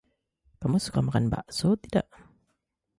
Kamu 0.61 0.77
suka 0.85 0.99
makan 1.05 1.25
bakso, 1.33 1.69
tidak? 1.83 2.07